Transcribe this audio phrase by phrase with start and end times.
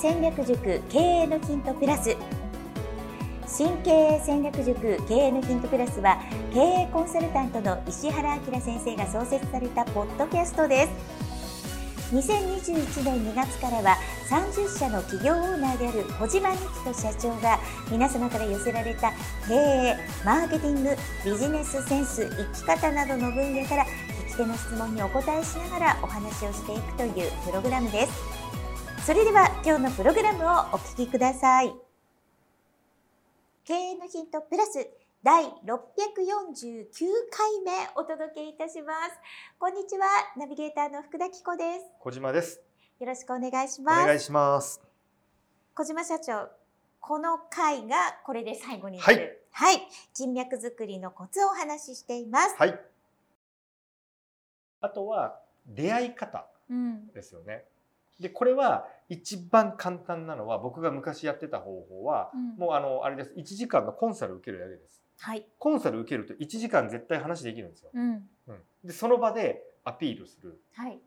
[0.00, 2.16] 戦略塾経営のヒントプラス。
[3.46, 6.18] 新経営戦略塾経営のヒントプラスは
[6.54, 12.14] 経営コンサルタントの石原明先生が創設されたポッドキャストです。
[12.14, 13.98] 2021年2月からは
[14.30, 17.58] 30社の企業オーナーである小島美希と社長が
[17.90, 19.12] 皆様から寄せられた
[19.46, 28.39] 経営、マーケティング、ビジネスセンス、生き方などの分野から聞き手の質問にお答えしながらお話をしていくというプログラムです。
[29.06, 31.72] それでは今日のプログラムをお聞きください。
[33.64, 34.88] 経営のヒントプラス
[35.22, 35.50] 第649
[37.30, 39.12] 回目お届けいたします。
[39.58, 41.86] こんにちはナビゲーターの福田紀子です。
[41.98, 42.60] 小島です。
[42.98, 44.06] よろしくお願いしおます。
[44.06, 44.82] 願いします。
[45.74, 46.48] 小島社長
[47.00, 47.96] この回が
[48.26, 49.46] これで最後になる。
[49.50, 49.80] はい、
[50.12, 52.78] 人脈作りのコツをお話ししています、はい。
[54.82, 57.64] あとは出会い方うんですよね
[58.20, 62.56] でこれは一番簡単なのは僕が昔やってた方法はうん。
[62.56, 63.32] もうあのあれです。
[63.36, 65.02] 1時間のコンサル受けるだけです。
[65.20, 70.58] はい、コンサル受けると1時間絶対話できるんですよ、うん、うん、でその場でアピールする。
[70.74, 70.98] はい、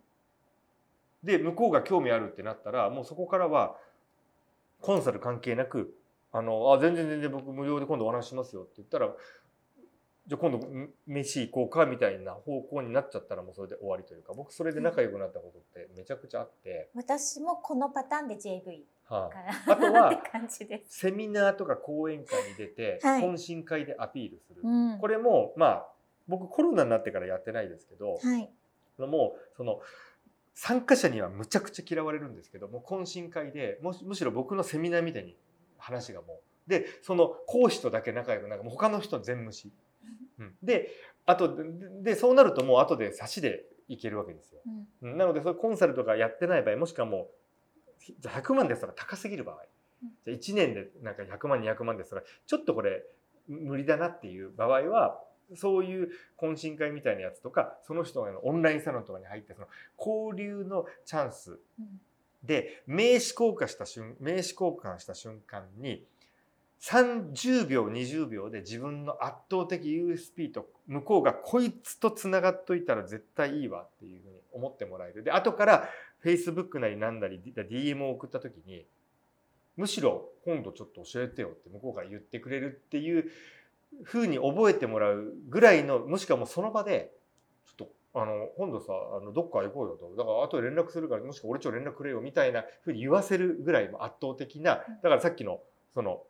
[1.23, 3.75] で向こうが興味あるってなったらもうそこからは
[4.81, 5.95] コンサル関係なく
[6.31, 9.09] 「あのあ全然全然僕無料で今度お話ししますよ」って言ったら
[10.27, 19.33] じゃあ今度ん飯行こうかみたいな方向になっちゃったらもうそれで終わりというか僕それで仲良くなったことってめちゃくちゃあって、私もこのパターンで JV はい。
[19.67, 20.23] からあとは。
[20.87, 23.21] セミナーとか講演会に出てはい。
[23.21, 25.87] 懇親会でアピールする、うん、これもまあ
[26.27, 28.49] 僕コロナになってからやってないですけど、はい、
[28.99, 29.79] もうその
[30.55, 35.35] 参加者にはむちゃくちゃ嫌われるんですけども懇親会でもしむしろ僕のセミナーみたいに
[35.77, 36.39] 話がもう。
[36.65, 39.73] でその講師とだけ仲良くなんかもう他の人全無視、うん、
[40.61, 40.89] で
[41.25, 41.63] あとで
[42.13, 44.61] でそうなるともう後で差しでいけるわけですよ、
[45.01, 45.17] うん、うん。
[45.17, 47.27] なのでそういうコンサルとかやってない場合もしくはも
[47.99, 49.57] うじゃあ100万ですとか高すぎる場合。
[50.03, 50.09] うん。
[50.25, 53.03] じゃあ1年でなんか100万200万ですとかちょっとこれ
[53.47, 55.19] 無理だなっていう場合は
[55.55, 59.67] そういう懇親会みたいなやつとかその人のオンラインサロンとかに入ってその
[59.97, 62.01] 交流のチャンスうん。
[62.43, 66.03] で名刺交換した瞬名刺交換した瞬間に
[66.83, 75.23] 30秒20秒で自分の圧倒的 USP と向こうがこいつとつながっといたら絶対いいわっていうふうに思ってもらえる。
[75.23, 75.89] で後から
[76.25, 78.85] Facebook なりなんなり DM を送った時に
[79.77, 83.31] むしろ今度ちょっと教えてよって向こうが言ってくれるっていう
[84.03, 87.11] ふうに覚えてもらうぐらいのもしくはもうその場で
[87.65, 88.87] ちょっとあの今度さ
[89.21, 90.13] あのどっか行こうよと。
[90.17, 95.61] だから後で連絡するからもしくは俺ちょ連絡くれよみたいなふうに言わせるぐらいの圧倒的なだからさっきの
[95.93, 96.23] その、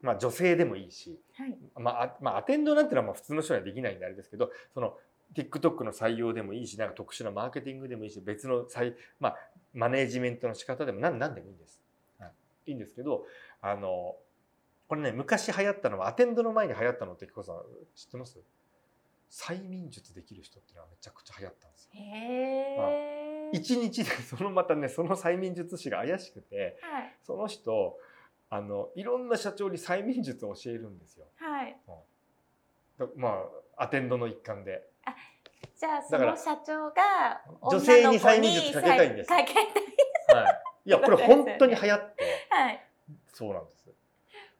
[0.00, 4.94] まあ、女性でもいいし、はい、まああまあ、アテンドなんてのはまあ普通の人にはできないんであれですけどその
[5.34, 9.36] TikTok の採用でもいいしなんか特殊なマーケティングでもいいし別の採、まあ、
[9.74, 11.82] マネージメントの仕方でも何何でもいいんです。
[12.18, 12.32] はい、
[12.66, 13.24] いいんですけど
[13.60, 14.16] あの
[14.88, 17.56] これね昔流行ったのはアテンドの前に流行ったのって彦さん
[17.94, 18.38] 知ってます？
[19.30, 21.90] 催眠術できる人っていうのはめちゃくちゃ流行ったんですよ。
[21.94, 23.50] へえ。
[23.52, 27.98] 一日でそのまたねその催眠術師が怪しくてはい、その人
[28.50, 31.26] あのいろんな社長に催眠術を教えるんですよ。
[31.36, 31.76] はい。
[32.98, 33.44] だま
[33.76, 34.82] あアテンドの一環で。
[35.76, 39.64] じゃあその社長が女性に催眠術かけたいんですかけたい。
[40.34, 42.84] はい、いや これ本当に流行ってはい。
[43.32, 43.78] そうなんです。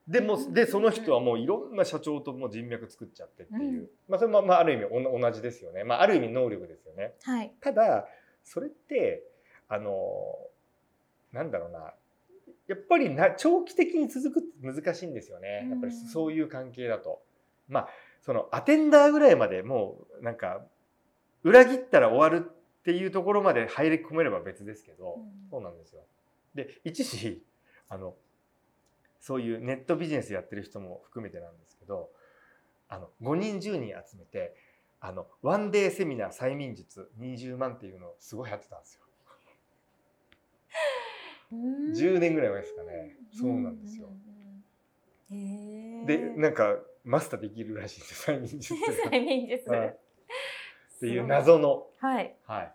[0.06, 5.84] でもでその人はもういろんな社長ともう人脈作っちゃってっていう、うんまあそれもまあある意味おな同じですよね。
[5.84, 7.14] まあある意味能力ですよね。
[7.22, 7.52] はい。
[7.60, 8.08] ただ
[8.42, 9.22] それって
[9.68, 10.38] あの
[11.32, 11.92] なんだろうな
[12.68, 17.22] やっぱりな長期的に続くって難しいんですよねやっぱりうんそういう関係だと。
[17.68, 17.88] まあ
[18.22, 20.62] そのアテンダーぐらいまでもうなんか
[21.42, 26.02] 裏切ったら終わるっていうところまで入り込めれば別ですけど、うんそうなんですよ。
[26.54, 27.42] で一時
[27.88, 28.14] あの
[29.20, 32.10] そういうネットビジネスやってる人も含めてなんですけど
[32.88, 34.54] あの5人10人集めて
[35.00, 39.02] あのワンデーセミナー催眠術20万っていうのをすごいやってたんですよ。
[41.52, 43.16] うん10年ぐらい前ですかね。
[43.32, 44.08] そうなんですよ。
[46.06, 49.10] でなんかマスターできるらしいです 催眠術が。
[49.10, 49.68] 催眠術。
[49.70, 49.96] はい
[50.98, 51.86] っていう謎の。
[52.00, 52.34] はい。
[52.46, 52.72] はい。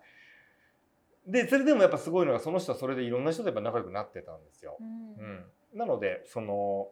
[1.26, 4.76] でそれでもやっぱすごいのがその人はそれでいろんな人とやっぱ仲良くなってたんですよ。
[4.80, 5.44] うんうん、
[5.74, 6.88] なのでその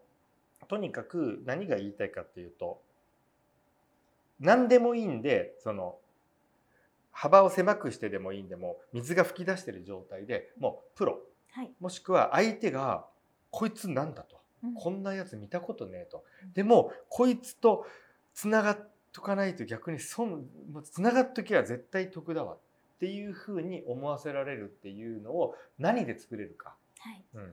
[0.69, 2.81] とにかく何が言いたいかっていうと
[4.40, 5.99] 何でもいいんでその
[7.11, 11.19] 幅を狭くしてでもいいんでも水が噴き出してる状態でもうプロ
[11.52, 11.72] はい。
[11.81, 13.06] もしくは相手が
[13.50, 14.40] こいつなんだと。
[14.64, 14.75] うん。
[14.75, 16.25] こんなやつ見たことねえと。
[16.44, 16.52] うん。
[16.52, 17.87] でもこいつと
[18.34, 20.46] つながっとかないと逆に損
[20.84, 22.54] つながっときゃ絶対得だわ。
[22.54, 22.58] っ
[23.02, 26.76] ていうふうに思わせられるっていうのを何で作れるか。
[27.00, 27.25] はい。
[27.34, 27.52] うん、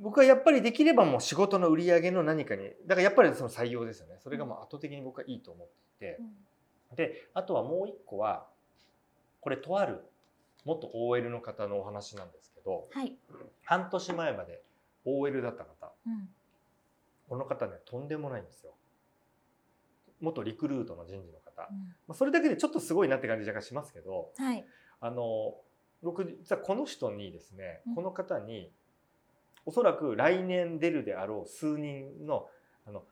[0.00, 4.16] 僕はやっぱりできればもう仕事の売り上げの何かにだからやっぱりその採用ですよね。
[4.18, 5.68] それがもう圧倒的に僕はいいと思っ
[6.00, 6.18] て
[6.94, 8.46] いて、であとはもう一個は
[9.40, 10.04] これとある
[10.64, 13.16] 元 OL の方のお話なんですけどはい。
[13.64, 14.62] 半年前まで
[15.04, 16.28] OL だった方うん。
[17.28, 18.72] この方ねとんでもないんですよ
[20.20, 21.78] 元リクルートの人事の方、うん
[22.08, 24.64] まあ、それだけでちょっとすごいなって感じがしますけどはい。
[25.00, 25.54] あの
[26.02, 28.70] 僕実はこの人にですねうんこの方に
[29.64, 32.46] おそらく来年出るであろう数人の
[32.86, 33.02] あの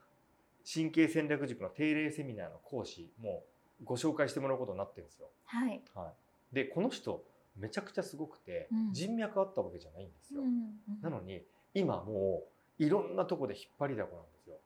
[0.72, 3.42] 神経戦略塾の定例セミナーの講師も
[3.82, 5.28] ご紹介してもらうことになってるんですよ。
[5.44, 5.82] はい。
[5.94, 6.12] は
[6.52, 7.22] い、でこの人
[7.56, 10.42] めちゃくちゃすごくて、うん人脈あったわけじゃないんですよ。
[10.42, 11.42] うんなのに
[11.74, 12.42] 今も
[12.78, 14.56] ういろんなとこで引っ張りだこなんですよ。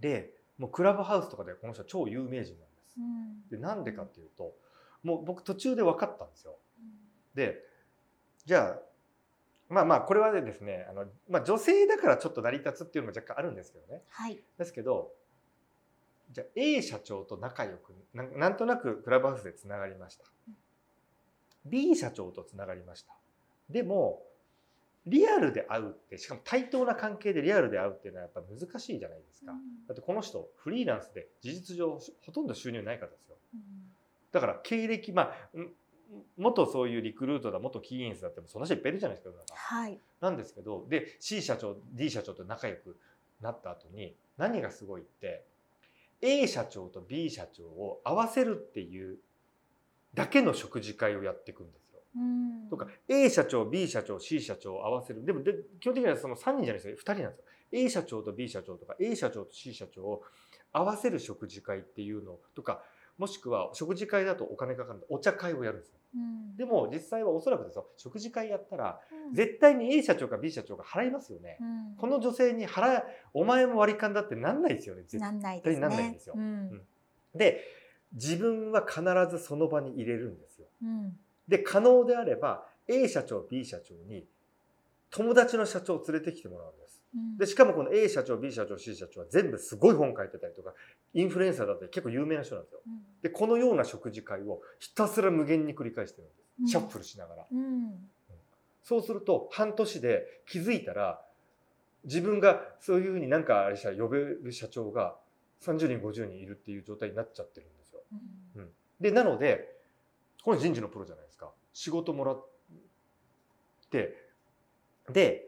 [0.00, 2.96] でもうクラブハウスとかでこの人は超有名人なんです。
[2.98, 4.54] うんでなんでかっていうと
[5.02, 6.56] もう僕途中で分かったんですよ。
[7.34, 7.62] で
[8.44, 8.82] じゃあ
[9.68, 14.38] まあまあこれはですねあの、まあ、女性だからちょっと成り立つっていうのも若干あるんですけどねはい。
[14.58, 15.12] ですけど
[16.30, 20.54] じゃあ A 社長と仲良くなんなんとなくクラブハウスでつながりましたうん
[21.64, 23.14] B 社長とつながりました。
[23.68, 24.22] でも
[25.06, 29.52] リアルで会うってしかも対等な関係でリアルで会うっていうのはやっぱ難しいじゃないですか、
[29.88, 33.36] だってこの人フリーランスで事実上ほとんど収入ない方ですよ。
[34.32, 35.70] だから経歴まあん
[36.36, 39.98] 元そういうリクルートだ元キーエンスだってもそんな人いっぱいいるじゃないですかはい。
[40.20, 42.96] なんですけどで C 社長 D 社長と仲良く
[43.40, 45.44] なった後に何がすごいって
[46.20, 49.18] A 社長と B 社長を合わせるっていう
[50.18, 52.00] だけの食事会をやっていくんですよ。
[52.16, 57.44] うんとか A 社長 B 社長 C 社長を合わせるでもで基本的にはその3人じゃないですよ2人なんですよ。
[57.70, 60.22] A 社長と B 社長とか A 社長と C 社長を
[60.72, 62.82] 合わせる食事会っていうのとか
[63.18, 65.94] もしくは食事会だとお金かかるんでお茶会をやるんですよ。
[66.14, 71.58] うんでも実際はおそらくですよ食事会やったらうん絶対に A 社長か B 社長が払いますよね。
[71.60, 73.02] うんこの女性に払
[73.34, 75.02] お前も割り勘だってなんないですよね。
[75.02, 75.80] 絶なんないですね。
[75.80, 76.82] なんないんですようん
[77.34, 77.60] で
[78.12, 80.66] 自分は必ずその場に入れるんですよ。
[80.82, 84.26] うんで可能であれば A 社長 B 社長に
[85.10, 87.02] 友達の社長を連れてきてもらうんです。
[87.14, 90.74] うんでしかもこの A 社長 B 社長 C 社長は全部すごい本書いてたりとか
[91.14, 92.80] インフルエンサーだったり結構有名な人なんですよ。
[92.86, 96.38] うんでこのような食事会をひたすら無限に繰り返してるんです。
[96.60, 97.46] うんシャッフルしながら。
[97.50, 98.10] うん
[98.82, 101.20] そうすると半年で気づいたら
[102.04, 105.16] 自分がそういうふうになんかあれしたら呼べる社長が
[105.60, 107.77] 30人50人いるっていう状態になっちゃってるんですよ。
[108.12, 108.68] うん
[109.00, 109.76] でなので
[110.42, 112.46] これ人事のプロじゃないですか仕事もらっ
[113.90, 114.16] て
[115.10, 115.46] で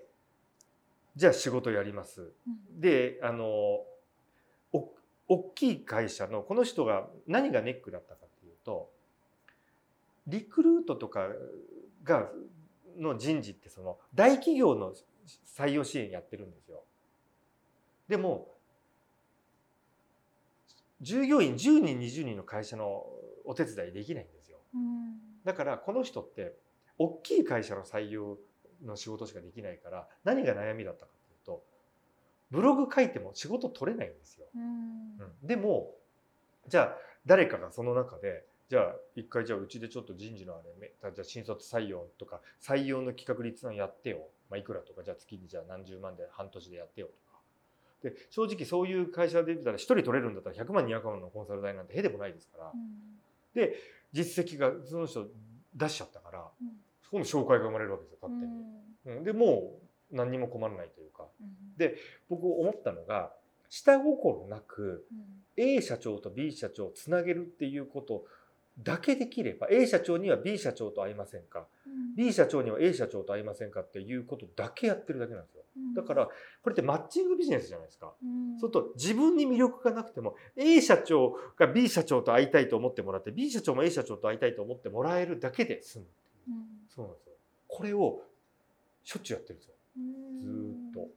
[1.16, 2.22] じゃあ仕事やります。
[2.22, 2.24] う
[2.76, 3.84] んであの
[4.72, 4.88] お
[5.28, 8.90] 大きい会社のこの人が何がネックだったかっていうと
[10.26, 11.28] リクルートとか
[12.02, 12.28] が
[12.96, 14.94] の人事ってその大企業の
[15.56, 16.82] 採用支援やってるんですよ。
[18.08, 18.48] でも
[21.00, 23.04] 従業員10人20人の会社の
[23.44, 24.58] お手伝いできないんですよ。
[24.74, 25.16] うん。
[25.44, 26.54] だからこの人って
[26.98, 28.36] 大きい会社の採用
[28.84, 31.62] の仕事しかできないから何が悩みだったかっていうと
[32.50, 34.46] ブログ書いても仕事取れないんですよ。
[34.54, 34.62] うん。
[34.62, 34.66] う
[35.44, 35.46] ん。
[35.46, 35.94] でも
[36.68, 47.29] じゃあ誰かがその中でじゃあ一回じゃあうちでちょっと人事のあれめじゃあ新卒採用とか採用の企画立案やってよ、まあ、いくらとかじゃあ月にじゃあ何十万で半年でやってよとか
[48.02, 52.72] で正直そういう会社で言ったら1人取れるんだったら100万200万のコンサル代なんてへでもないですから。
[52.74, 53.72] うん。
[54.12, 55.26] 実績がその人
[55.74, 56.68] 出しちゃったからうん。
[57.02, 59.18] そこの紹介が生まれるわけですよ勝手に。
[59.18, 59.24] うん。
[59.24, 59.78] でも
[60.12, 61.24] う何にも困らないというか。
[61.40, 61.76] うん。
[61.76, 61.96] で
[62.28, 63.32] 僕思ったのが
[63.68, 65.40] 下心なくうん。
[65.56, 68.24] A 社長と B 社長をつなげるっていうこと
[68.82, 71.66] だけできれば A 社長には B 社長と会いませんか。
[71.86, 72.16] うん。
[72.16, 75.59] B 社長には A 社長と会いませんかっていうことだけやってるだけなんですよ
[75.94, 76.26] だから
[76.62, 78.12] これってマッチングビジネスじゃないですか。
[78.22, 78.58] うん。
[78.58, 86.04] そうすると自分に魅力がなくても A 社長が B 社長と会いたいと思ってもらって B 社長も A 社長と会いたいと思ってもらえるだけで済む。
[86.48, 86.54] うん。
[86.88, 87.32] そうなんですよ。
[87.68, 88.22] これを
[89.04, 89.74] しょっちゅうやってるんですよ。
[89.96, 90.40] うん。
[90.40, 91.08] ずーっと。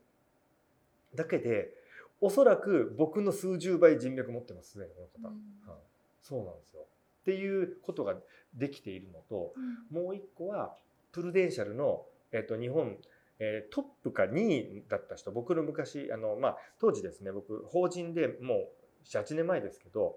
[1.16, 1.74] だけで
[2.22, 5.70] おそらく僕の数十倍人脈持ってますねこの方、うん。
[5.70, 5.80] はい。
[6.22, 6.82] そうなんですよ。
[7.22, 8.16] っていうことが
[8.54, 9.54] できているのと
[9.92, 10.04] うん。
[10.04, 10.76] もう一個は
[11.12, 12.98] プルデンシャルの、えっと日本、
[13.40, 18.68] えートップか2位だった人僕の昔あの、まあ、当時ですね僕法人でもう
[19.06, 20.16] 78年前ですけど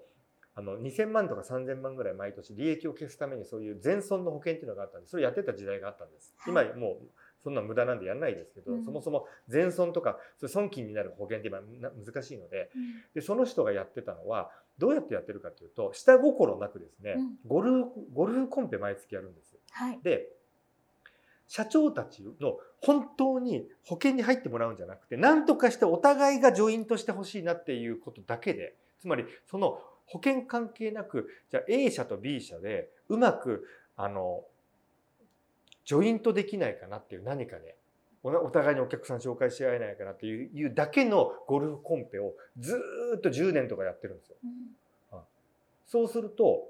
[0.58, 6.34] あの2000万とか3000万ぐらい毎年利益を消すためにそういう全損の保険っていうのがあったんでそれやってた時代があったんです。
[6.46, 6.74] 今はい。
[6.74, 6.96] もう
[7.44, 8.84] そんな無駄なんでやんないですけど、うん。
[8.84, 12.82] そもそも全損とかそれ損金になる保険って今な難しいのでうん。
[13.14, 17.36] でその人がやってたのはどうやってやってるかというと下心なくですね、うん。
[17.46, 19.58] ゴルフゴルフコンペ毎月やるんです。
[19.72, 20.00] はい。
[20.02, 20.26] で
[21.48, 33.64] 社長たちの本当に保険に入ってもらうんじゃなくて何とかしてお互いがジョイントしてほしいなっていうことだけでつまりその保険関係なくじゃあ A 社と B 社でうまく
[33.96, 34.44] あの
[35.84, 37.76] ジョイントできないかなっていう何かね
[38.22, 42.76] お互いにお客さん紹介し合えないかなっていうだけのゴルフコンペをず
[43.18, 44.36] っと10年とかやってるんですよ。
[45.12, 45.18] うん、
[45.86, 46.68] そうすると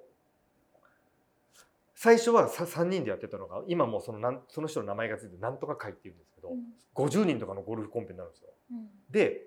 [1.97, 6.59] 最初は3人でやってたのが今もうそのなんその人の名前がついてなんとか会っていうんですけど、うん、
[6.95, 8.51] 50人とかのゴルフコンペになるんですよ。
[8.71, 9.43] うん、で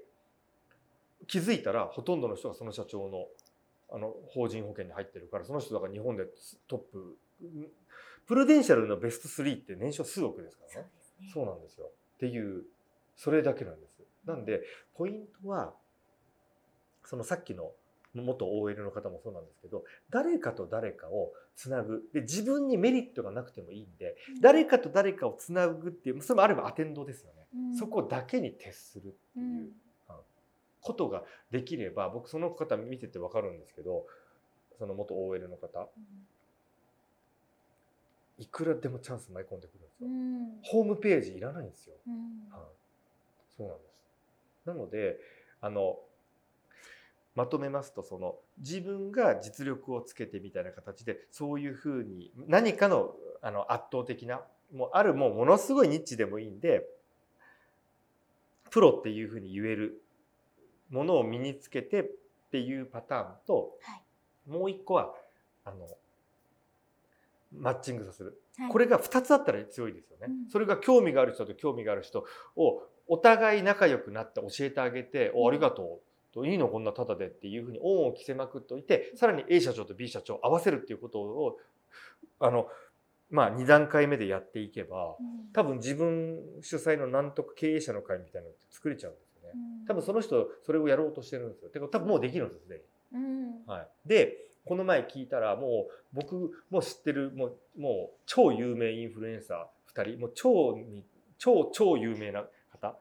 [1.27, 3.27] 気づいたらほとんどの人がその社長の
[3.91, 6.25] あの法人保険に入ってるからその人だから日本で
[6.67, 7.17] トップ
[8.27, 10.87] プルデンシャルのベスト3って年商数億ですからね。
[11.33, 11.85] そうなんですよ。
[11.85, 12.63] っていう
[13.15, 14.01] それだけなんです。
[14.25, 14.61] なんで
[14.95, 15.73] ポイントは
[17.05, 17.71] そのさっきの
[18.13, 22.03] 元 OL の方もそうなんですけど誰かと誰かをつなぐ。
[22.13, 29.69] で自分にメリットがなくてもいいんで、うん、誰かと誰かをつなぐっていうそれもあればアテンドですよね、うん、そこだけに徹するっていう、うん、
[30.81, 34.05] ことができれば僕その方見てて分かるんですけど
[34.77, 35.89] その元 OL の方、
[38.37, 39.89] いくらでもチャンス舞い込んでくるんで
[40.63, 41.95] すよ、ホームページいらないんですよ、
[42.49, 42.61] はい、
[43.57, 44.67] そうなんです。
[44.67, 45.17] なので
[45.59, 45.99] あの
[47.39, 54.41] まとめますとその自分が実力をつけてみたいな形でそういうふうに何かのあの圧倒的な
[54.75, 56.85] もうあるもうものすごいニッチでもいいんで
[58.69, 60.03] プロっていうふうに言える
[60.89, 62.05] ものを身につけてっ
[62.51, 65.13] ていうパターンと、はい、もう一個は
[65.63, 65.87] あの
[67.57, 72.25] マッチングさせる、はい、これが2つあったら強いですよね、うん、それが興味がある人と興味がある人
[72.57, 75.99] をお互い仲良くなって教えてあげて「おありがとう」
[76.33, 76.67] といいの？
[76.67, 81.57] こんなタダでっていうふうに恩を着せまくっておいてさらに A 社長と B 社長を合わせるっていうことを
[82.39, 82.67] あの
[83.29, 85.15] まあ2段階目でやっていけば
[85.53, 89.55] 多分自分主催のなんとか経営者の会みたいなのって作れちゃうんですよね。
[89.87, 91.69] 多分その人それをやろうとしてるんですよ。
[91.69, 92.81] てか多分もうできるんですすで
[93.13, 93.67] に。
[93.67, 101.03] はい、でこの前聞いたらもう僕も知ってるもうもう超有名インフルエンサー2人もう超に
[101.37, 102.95] 超超有名な方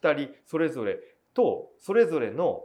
[0.00, 0.98] 2人それぞれ
[1.34, 2.62] とそれぞれの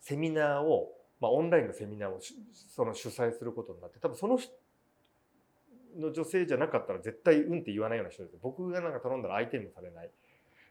[0.00, 2.20] セミナーを、まあ、オンラインのセミナーを
[2.74, 4.38] その主催することになって多分その
[5.98, 8.36] の女性じゃなかったら絶対うんって言わないような人です。
[8.40, 10.10] 僕がなんか頼んだら相手にもされない。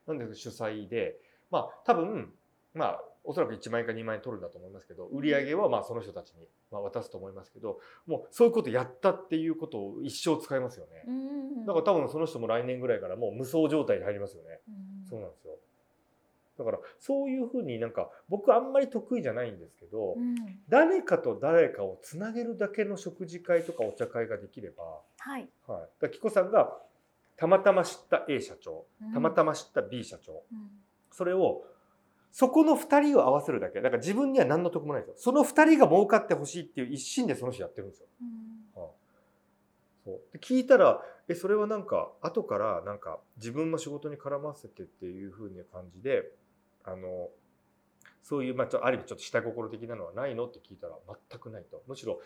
[0.07, 1.17] なんで主催で
[1.51, 2.31] まあ多分
[2.73, 11.03] まあおそらく1万円か2万円取るんだと思いますけど売り上げはまあその人たちに渡すと思いますけどもうそういうことやったっていうことを一生使いますよね。
[11.67, 14.61] だから多分その人も来年ぐらいからもう無双状態に入りますよね。
[15.09, 15.57] そうなんですよ
[16.59, 20.35] だからそういうふうになんか僕あんまり得意じゃないんですけど、うん、
[20.67, 24.83] 誰かと誰かをつなげるだけの食事会とかお茶会ができれば、
[25.19, 25.47] はい。
[25.65, 26.77] はい、だ紀子さんが
[27.37, 30.69] たまたま知った A 社長たまたま知った B 社長、うん、
[31.11, 31.63] それを
[32.31, 33.81] そこの2人を合わせるだけ。
[33.81, 35.15] だから自分には何の得もないですよ。
[35.17, 38.07] その2人が儲かってほしいっていう一心でその人やってるんですよ。
[38.75, 38.91] うん、はあ、
[40.03, 40.21] そう。
[40.33, 46.23] で聞いたらえそれはなんか後からなんか自分も仕事に絡ませてっていうふうな感じで
[46.85, 47.29] あの
[48.23, 50.45] そういう、まあ、ある意味ちょっと下心的なのはないの？
[50.45, 50.93] って聞いたら
[51.29, 51.81] 全くないと。
[51.87, 52.19] むしろ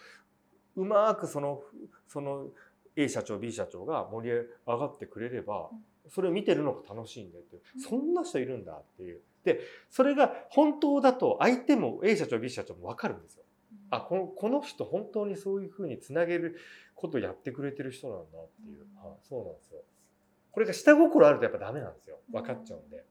[0.75, 1.61] うまくその
[2.07, 2.47] その
[2.95, 4.35] A 社長 B 社長が盛り
[4.67, 5.69] 上がってくれれば
[6.09, 9.21] それを見てるのが楽しいんでってそんな人いるんだっていう。
[9.43, 13.43] でそれが本当だと相手も A 社長 B 社長も分かるんですよ。
[13.89, 16.57] あこのこの人本当にそういうふうにつなげる
[16.95, 19.81] ことをやってくれてる人なんだっていう、あそうなんですよ。
[20.53, 22.19] これが下心あるとやっぱダメなんですよ。
[22.31, 23.03] 分かっちゃうんで。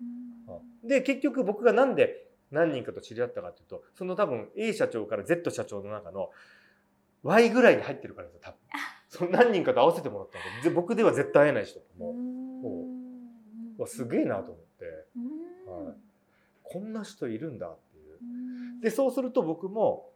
[0.85, 6.31] で結局僕がなんで何人かと知り合ったかというとその多分 A 社長から Z 社長の中の
[7.23, 8.59] Y ぐらいに入ってるからですよ多分。
[9.09, 10.71] その何人かと合わせてもらったので。
[10.71, 12.15] 僕では絶対会えない人とも。
[13.85, 14.85] うすげえなと思って、
[15.69, 15.97] はい、
[16.63, 18.81] こんな人いるんだっていう。
[18.83, 20.12] でそうすると僕も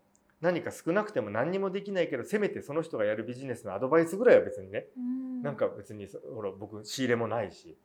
[0.47, 7.77] 何か少なくても何にもできないけどせめてその人がやるビジネスのアドバイスぐらいは別にね、ん、なんか別にほら僕仕入れもないし、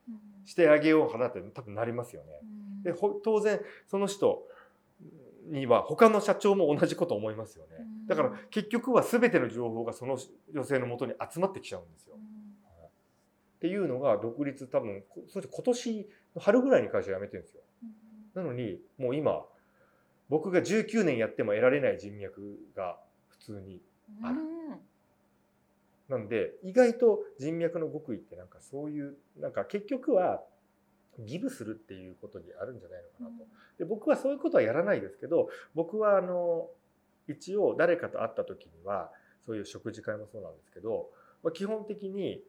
[0.45, 2.27] してあげようかなって多分なりますよね。
[2.83, 4.43] で当然その人
[5.49, 7.77] には他の社長も同じこと思いますよね。
[8.07, 10.19] だから結局は全ての情報がその
[10.53, 12.15] 女性のもとに集まってきちゃうんですよ。
[12.15, 17.61] っていうのが独立多分そして今年の春ぐらいに会社辞めてるんですよ。
[18.35, 19.41] なのにもう今
[20.31, 22.97] 僕が19年やっても得られない人脈が
[23.27, 23.81] 普通に
[24.23, 24.38] ある。
[26.07, 30.41] なんで意外と人脈の極意ってなんかそういうなんか結局は
[31.19, 33.45] ギブするっていうことにあるんじゃないのかなと。
[33.77, 36.69] で僕はそういうことはやらないですけど僕はあの
[37.27, 39.11] 一応誰かと会った時には
[39.45, 41.09] そういう食事会もそうなんですけど、
[41.43, 42.41] まあ、基本的に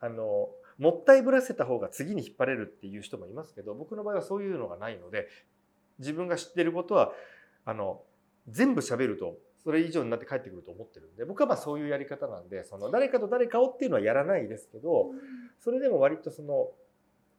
[0.00, 5.28] あのもったいぶらせた方が次に引っ張れるっていう人もいますけど僕の場合はそういうのがないので
[6.00, 7.12] 自分が知ってることは
[7.64, 8.02] あの
[8.48, 15.10] 全部喋るとそれ以上になって帰ってくると思ってるんで僕はまあそういうやり方なんでその誰かと誰かをっていうのはやらないですけど
[15.60, 16.68] それでも割とその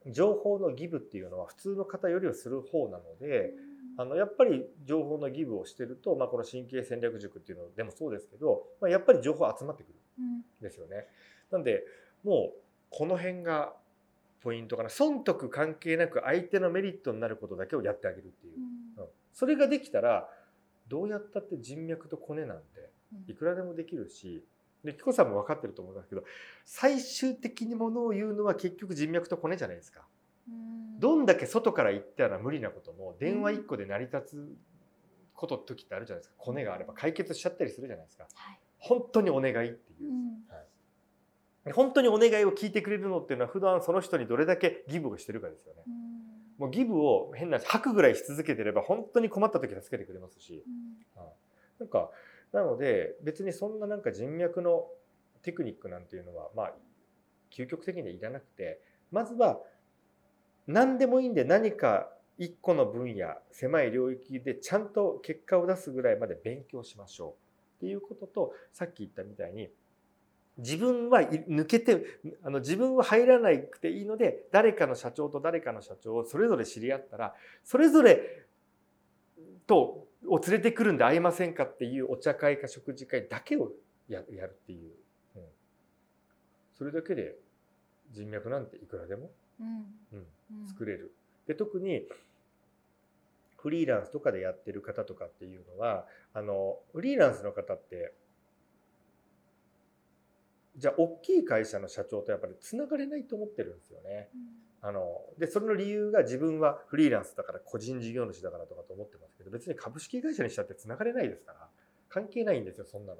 [0.07, 3.51] 情報のギブっていうのは普通の方よりはする方なので
[3.97, 11.07] あのやっぱり情報のギブをしてると、まあ、この神経戦略塾っていうのでもそうですけど、まあ、やっぱり情報集まってくるんですよね。
[11.51, 11.83] なんで
[12.23, 13.73] もうこの辺が
[14.41, 14.89] ポイントかな。
[14.89, 18.53] 損得関係なく相手のメリットになることだけをやってあげるっていう、
[18.97, 20.27] うん、それができたら
[20.87, 22.91] どうやったって人脈とコネなんて
[23.31, 24.43] いくらでもできるし
[24.83, 26.23] で紀子さんも分かってると思うんですけど
[26.65, 30.05] 最終的にものを言うのは結局人脈とコネじゃないですか。
[30.99, 34.57] どんだけ外から言ったら無理なことも電話1個で成り立つ
[35.33, 36.35] こと時ってあるじゃないですか。
[36.37, 38.27] コネがあれば解決しちゃったりするじゃないですか。
[38.33, 40.11] はい、本当にお願いっていう、
[40.49, 40.65] はい、
[41.73, 45.83] 本当にお願いを聞いてくれるのっていうのは普段その人にどれだけギブをしてるかですよね。
[46.57, 50.63] もうギブを変な吐くぐらいし続けてれば本当に困った時助けてくれますし、
[51.17, 51.23] うん、
[51.79, 52.11] なんか
[52.53, 54.85] なので別にそんななんか人脈の
[55.41, 56.73] テクニックなんていうのはまあ
[57.51, 58.79] 究極的にはいらなくて
[59.11, 59.59] まずは
[60.67, 67.31] 何でもいいんで何か一個の分野狭い領域でちゃんと結果を出すぐらいまで勉強しましょう
[67.77, 69.69] っていうこととさっき言ったみたいに
[70.57, 72.03] 自分は抜けて
[72.43, 78.45] あの自分は入らなくていいので誰かの社長と誰かの社長をそれぞれ知り合ったらそれぞれ
[79.65, 83.71] とを連れてくるんで会いませんかっていうお茶会か食事会だけを
[84.07, 84.91] やるっていう、
[85.35, 85.41] うん、
[86.77, 87.35] それだけで
[88.11, 89.85] 人脈なんていくらでも、うん。
[90.59, 91.13] うん、作れる。
[91.47, 92.03] で特に
[93.57, 98.13] フリーランスとかでやってる方とかっていうのはあのフリーランスの方って
[100.81, 104.29] じゃあ大きい会社の社長とやっぱりつながれないと思ってるんですよね。
[104.81, 111.67] うん、あのでそれの理由が自分はフリーランスだから個人事業主だからとかと思ってますけど別に株式会社にしたってつながれないですから
[112.09, 113.19] 関係ないんですよそんなの。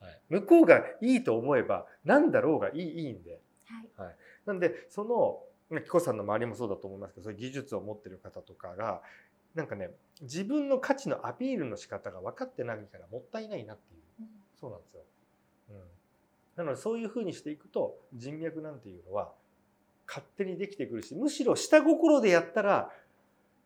[0.00, 3.40] はい、向こうがいいと思えば何だろうがいいいいんで。
[3.96, 9.02] はい、はい、なんでその紀子さんの周りもそうだと思いますけどそういう技術を持ってる方とかが
[9.54, 14.26] なんかね自分の価値のアピールの仕方が分かってないからもったいないなっていう、うん、
[14.58, 15.02] そうなんですよ。
[16.58, 19.32] うんなのでそういうふうにしていくと人脈なんていうのは
[20.06, 22.90] 勝手にできてくるしむしろ下心でやったら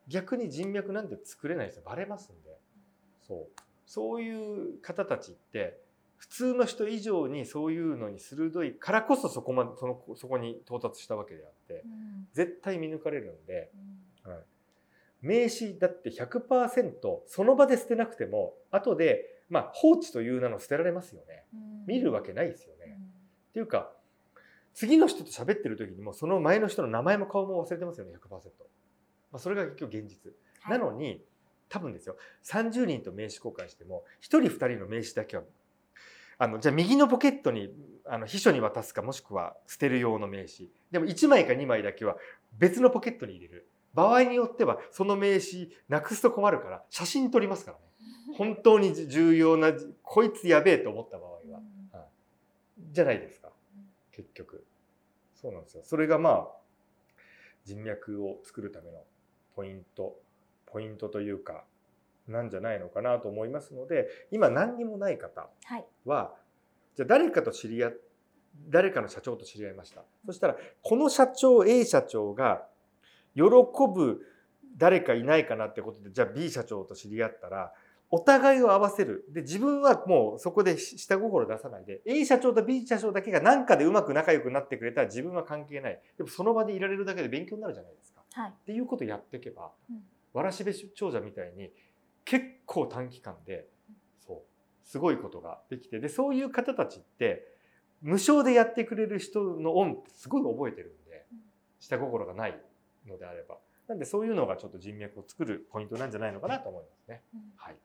[0.09, 1.83] 逆に人脈なんて作れないですよ。
[1.87, 2.59] バレますんで。
[3.27, 3.61] そう。
[3.87, 5.79] そういう方たちって
[6.17, 13.71] 普通の人以上にそういうのに鋭いからこそそこまでそのそこに到達したわけであって、うん、絶対見抜かれるんで、
[14.25, 14.43] うん、はい、
[15.21, 16.93] 名刺だって100%
[17.27, 22.82] その場で捨てなくても後でまあ放置という名の捨てられますよね、うん、見るわけないですよね。
[23.53, 23.93] っていうか
[24.75, 28.33] 次の人と喋ってる時にもその前の人の名前も顔も忘れてますよね100%。
[28.35, 28.41] ま
[29.35, 30.33] あ、それが結局現実。
[30.63, 31.23] はい、なのに
[31.69, 32.17] 多分ですよ。
[32.45, 35.43] 30人と名刺交換しても1人2人の名刺だけは
[36.39, 37.71] あのじゃあ右のポケットに
[38.07, 40.69] あの秘書に渡すかもしくは捨てる用の名刺。
[40.91, 42.17] でも1枚か2枚だけは
[42.59, 43.69] 別のポケットに入れる。
[43.95, 47.85] 場合によってはその名刺なくすと困るから写真撮りますからね。
[48.39, 53.42] 本当に重要なこいつやべえと思った場合は、うん、じゃないですか
[54.23, 54.65] 結局。
[55.35, 55.83] そうなんですよ。
[55.85, 56.49] それがまあ
[57.65, 58.99] 人脈を作るための
[59.55, 60.17] ポイント
[60.67, 61.65] ポイントというか
[62.29, 65.49] なんじゃないのかなと思いますので今何にもない方
[66.05, 67.93] は、はい、じゃあ誰かと知り合
[68.69, 70.03] 誰かの社長と知り合いました。
[70.27, 72.67] そしたらこの社長 A 社長が
[73.35, 73.43] 喜
[73.95, 74.21] ぶ
[74.77, 77.73] 誰かいないかなってことでじゃあ B 社長と知り合ったら
[78.15, 79.25] お互いを合わせる。
[79.31, 85.99] で、自分はもうそこで下心出さないで、A 社長と B 社長だけが何かでうまく仲良くなってくれたら自分は関係ない。
[86.19, 88.23] でもその場でいられるだけで勉強になるじゃないですか。
[88.35, 90.03] はい、っていうことをやっていけば、うん、
[90.35, 91.71] わらしべ長者みたいに
[92.27, 93.67] 結構短期間で、
[94.27, 97.49] そう、すごいことができて、で、そういう方たちって、
[98.03, 101.25] 無償でやってくれる人の恩ってすごい覚えてるんで、
[101.81, 102.61] 下心がない
[103.09, 103.57] のであれば。
[103.89, 107.23] なんでそういうのがちょっと人脈を作るポイントなんじゃないのかなと思いますね。
[107.57, 107.77] はい。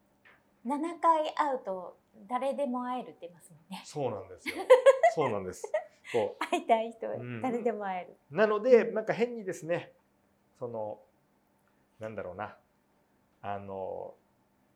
[0.68, 3.82] 7回会うと誰でも会えるって言いますもんね。
[3.86, 4.56] そうなんですよ。
[5.16, 5.72] そうなんです。
[6.12, 7.08] こう会いたい人、
[7.42, 8.18] 誰でも会える。
[8.30, 9.94] なのでなんか変にですね、
[10.60, 11.00] その
[12.00, 12.58] なんだろうな、
[13.42, 14.14] あの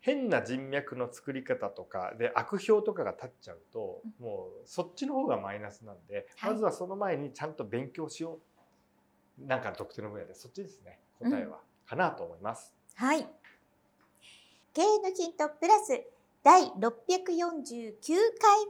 [0.02, 8.40] 変な人脈の作り方とかで悪評とかが立っちゃうと、うん、もうそっちの方がマイナスなんで、はい、まずはその前にちゃんと勉強しよ
[9.40, 9.46] う。
[9.46, 12.74] なんか特定の分野でそっちですね答えは、うん、かなと思います。
[12.96, 13.28] はい。
[14.74, 16.02] 経営のヒントプラス
[16.46, 16.88] 第649回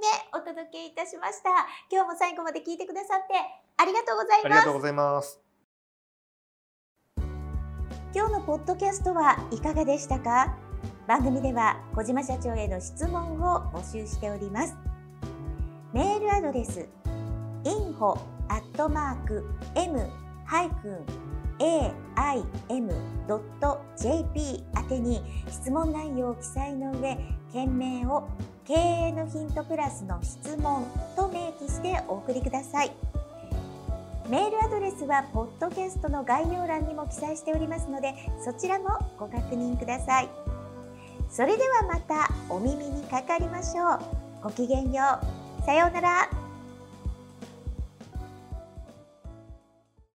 [0.02, 1.52] 目お届けいたしました。
[1.92, 3.36] 今日も最後まで聞いてくださって
[3.78, 4.46] あありがとうございます。
[4.46, 5.40] ありがとうございます。
[8.14, 10.56] 今日のポッドキャストはいかがでしたか？
[11.08, 14.76] 番組では小島社長への質問を募集しております。
[15.94, 16.88] メールアドレス
[17.64, 18.20] info
[19.76, 20.10] m
[21.62, 23.30] aim.jp
[24.76, 27.18] 宛てに質問内容を記載の上
[27.54, 28.28] 件名を
[28.66, 32.92] 経営のヒントプラスの質問と明記してお送りください。
[34.30, 40.30] メールアドレスはポッドキャストの概要欄にも記載しておりますのでそちらもご確認ください。
[41.30, 44.00] それではまたお耳にかかりましょう。
[44.44, 45.20] ごきげんよ
[45.62, 45.64] う。
[45.66, 46.41] さようなら。